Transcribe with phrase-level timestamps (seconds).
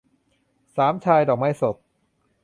[0.75, 1.75] สามชาย- ดอกไม้สด